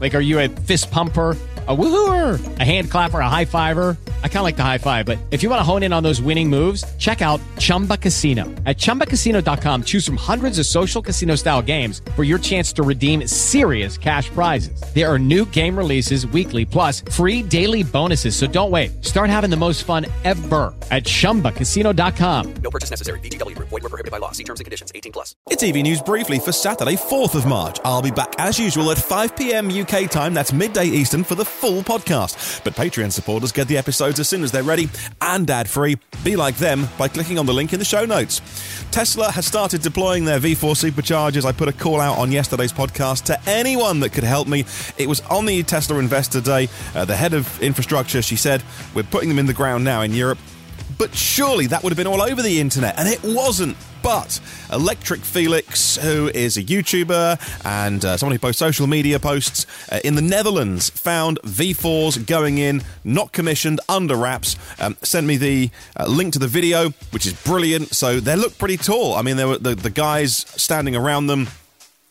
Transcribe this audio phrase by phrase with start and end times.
[0.00, 1.36] Like, are you a fist pumper?
[1.66, 3.96] A woohooer, a hand clapper, a high fiver.
[4.22, 6.02] I kind of like the high five, but if you want to hone in on
[6.02, 8.44] those winning moves, check out Chumba Casino.
[8.66, 13.26] At ChumbaCasino.com, choose from hundreds of social casino style games for your chance to redeem
[13.26, 14.78] serious cash prizes.
[14.94, 18.36] There are new game releases weekly, plus free daily bonuses.
[18.36, 19.02] So don't wait.
[19.02, 22.54] Start having the most fun ever at ChumbaCasino.com.
[22.56, 23.20] No purchase necessary.
[23.20, 23.56] VGW.
[23.56, 24.32] Void where prohibited by law.
[24.32, 24.92] See terms and conditions.
[24.94, 25.34] 18 plus.
[25.48, 27.78] It's EV News briefly for Saturday, 4th of March.
[27.84, 30.34] I'll be back as usual at 5 pm UK time.
[30.34, 32.64] That's midday Eastern for the full podcast.
[32.64, 34.88] But Patreon supporters get the episodes as soon as they're ready
[35.20, 35.98] and ad free.
[36.24, 38.40] Be like them by clicking on the link in the show notes.
[38.90, 41.44] Tesla has started deploying their V4 superchargers.
[41.44, 44.64] I put a call out on yesterday's podcast to anyone that could help me.
[44.98, 46.68] It was on the Tesla Investor Day.
[46.94, 48.62] Uh, the head of infrastructure, she said,
[48.94, 50.38] We're putting them in the ground now in Europe.
[50.98, 53.76] But surely that would have been all over the internet, and it wasn't.
[54.02, 54.38] But
[54.70, 60.00] Electric Felix, who is a YouTuber and uh, someone who posts social media posts uh,
[60.04, 64.56] in the Netherlands, found V4s going in, not commissioned, under wraps.
[64.78, 67.94] Um, sent me the uh, link to the video, which is brilliant.
[67.94, 69.14] So they look pretty tall.
[69.14, 71.48] I mean, there were the, the guys standing around them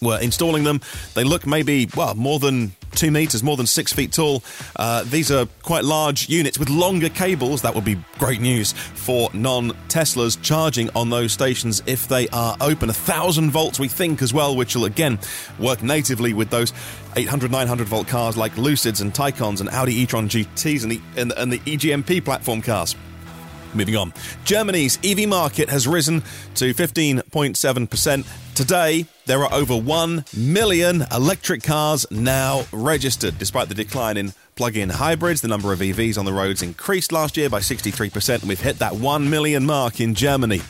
[0.00, 0.80] were installing them.
[1.14, 4.42] They look maybe, well, more than two meters, more than six feet tall.
[4.76, 7.62] Uh, these are quite large units with longer cables.
[7.62, 12.56] That would be great news for non Teslas charging on those stations if they are
[12.60, 12.90] open.
[12.90, 15.18] A thousand volts, we think, as well, which will again
[15.58, 16.72] work natively with those
[17.16, 21.32] 800, 900 volt cars like Lucids and Taycans and Audi e-tron GTs and the, and,
[21.32, 22.96] and the EGMP platform cars.
[23.74, 24.12] Moving on.
[24.44, 26.22] Germany's EV market has risen
[26.54, 28.43] to 15.7%.
[28.54, 33.36] Today, there are over 1 million electric cars now registered.
[33.36, 37.10] Despite the decline in plug in hybrids, the number of EVs on the roads increased
[37.10, 40.60] last year by 63%, and we've hit that 1 million mark in Germany.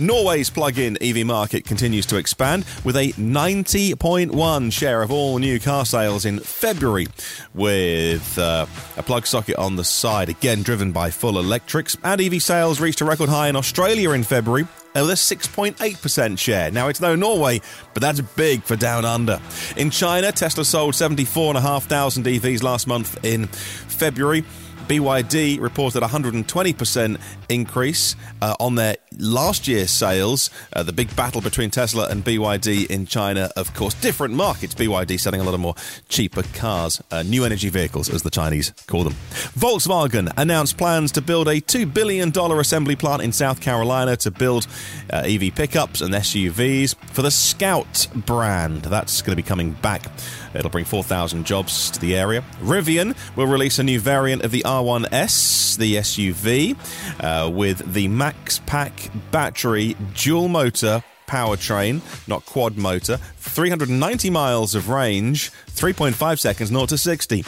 [0.00, 5.60] Norway's plug in EV market continues to expand with a 90.1 share of all new
[5.60, 7.06] car sales in February,
[7.54, 8.66] with uh,
[8.96, 11.96] a plug socket on the side, again driven by full electrics.
[12.02, 14.66] And EV sales reached a record high in Australia in February
[15.06, 16.70] a 6.8% share.
[16.70, 17.60] Now, it's no Norway,
[17.94, 19.40] but that's big for Down Under.
[19.76, 24.44] In China, Tesla sold 74,500 EVs last month in February.
[24.88, 30.48] BYD reported 120% increase uh, on their last year's sales.
[30.72, 34.74] Uh, the big battle between Tesla and BYD in China, of course, different markets.
[34.74, 35.74] BYD selling a lot of more
[36.08, 39.12] cheaper cars, uh, new energy vehicles, as the Chinese call them.
[39.58, 44.66] Volkswagen announced plans to build a $2 billion assembly plant in South Carolina to build
[45.12, 48.82] uh, EV pickups and SUVs for the Scout brand.
[48.82, 50.06] That's going to be coming back.
[50.54, 52.42] It'll bring 4,000 jobs to the area.
[52.60, 56.76] Rivian will release a new variant of the R1S, the SUV,
[57.20, 64.88] uh, with the Max Pack battery dual motor powertrain, not quad motor, 390 miles of
[64.88, 67.44] range, 3.5 seconds, 0 to 60.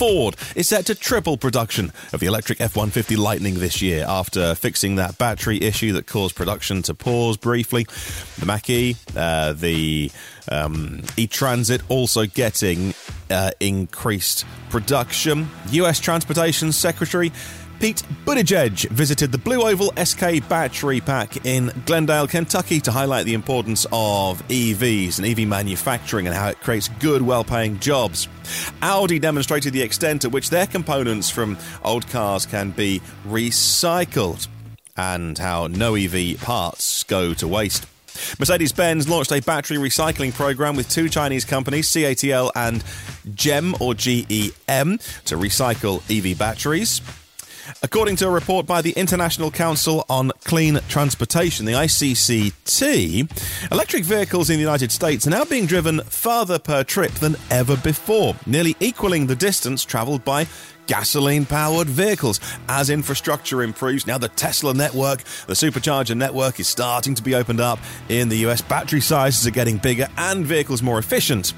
[0.00, 4.54] Ford is set to triple production of the electric F 150 Lightning this year after
[4.54, 7.86] fixing that battery issue that caused production to pause briefly.
[8.38, 10.10] The Mach E, uh, the
[10.50, 12.94] um, E Transit also getting
[13.30, 15.48] uh, increased production.
[15.70, 17.32] US Transportation Secretary
[17.80, 23.32] Pete Buttigieg visited the Blue Oval SK battery pack in Glendale, Kentucky to highlight the
[23.32, 28.28] importance of EVs and EV manufacturing and how it creates good, well paying jobs.
[28.82, 34.46] Audi demonstrated the extent at which their components from old cars can be recycled
[34.98, 37.86] and how no EV parts go to waste.
[38.38, 42.84] Mercedes Benz launched a battery recycling program with two Chinese companies, CATL and
[43.34, 47.00] GEM or GEM, to recycle EV batteries.
[47.82, 54.50] According to a report by the International Council on Clean Transportation, the ICCT, electric vehicles
[54.50, 58.76] in the United States are now being driven farther per trip than ever before, nearly
[58.80, 60.46] equaling the distance travelled by
[60.86, 62.40] gasoline powered vehicles.
[62.68, 67.60] As infrastructure improves, now the Tesla network, the supercharger network is starting to be opened
[67.60, 67.78] up
[68.08, 68.60] in the US.
[68.60, 71.54] Battery sizes are getting bigger and vehicles more efficient.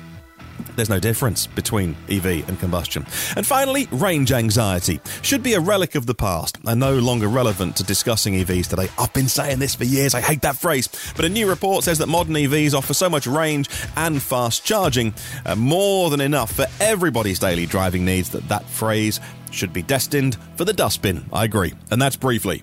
[0.77, 3.07] There's no difference between EV and combustion.
[3.37, 7.77] And finally, range anxiety should be a relic of the past and no longer relevant
[7.77, 8.89] to discussing EVs today.
[8.99, 10.89] I've been saying this for years, I hate that phrase.
[11.17, 15.15] But a new report says that modern EVs offer so much range and fast charging,
[15.45, 19.21] uh, more than enough for everybody's daily driving needs, that that phrase
[19.51, 21.25] should be destined for the dustbin.
[21.33, 21.75] I agree.
[21.91, 22.63] And that's briefly.